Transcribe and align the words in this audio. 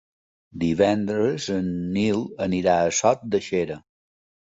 Divendres 0.63 1.47
en 1.57 1.69
Nil 1.99 2.25
anirà 2.49 2.81
a 2.89 2.99
Sot 3.05 3.33
de 3.37 3.47
Xera. 3.53 3.83